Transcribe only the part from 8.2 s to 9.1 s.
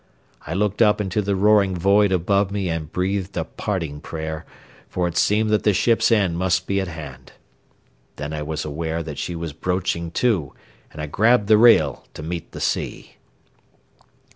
I was aware